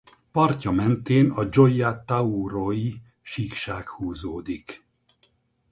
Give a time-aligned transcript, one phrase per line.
[0.35, 2.89] Partja mentén a Gioia Tauro-i
[3.23, 4.85] síkság húzódik.